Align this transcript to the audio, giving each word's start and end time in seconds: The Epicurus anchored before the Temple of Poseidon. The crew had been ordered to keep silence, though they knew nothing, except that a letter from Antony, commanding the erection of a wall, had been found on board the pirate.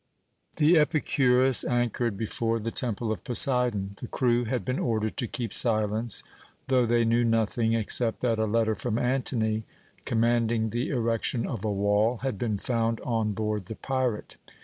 The 0.55 0.79
Epicurus 0.79 1.63
anchored 1.63 2.17
before 2.17 2.59
the 2.59 2.71
Temple 2.71 3.11
of 3.11 3.23
Poseidon. 3.23 3.93
The 4.01 4.07
crew 4.07 4.45
had 4.45 4.65
been 4.65 4.79
ordered 4.79 5.15
to 5.17 5.27
keep 5.27 5.53
silence, 5.53 6.23
though 6.69 6.87
they 6.87 7.05
knew 7.05 7.23
nothing, 7.23 7.73
except 7.73 8.21
that 8.21 8.39
a 8.39 8.45
letter 8.45 8.73
from 8.73 8.97
Antony, 8.97 9.63
commanding 10.05 10.71
the 10.71 10.89
erection 10.89 11.45
of 11.45 11.63
a 11.63 11.71
wall, 11.71 12.17
had 12.23 12.39
been 12.39 12.57
found 12.57 12.99
on 13.01 13.33
board 13.33 13.67
the 13.67 13.75
pirate. 13.75 14.37